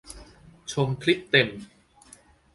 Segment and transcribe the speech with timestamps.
[0.71, 1.49] ชมคลิปเต็ม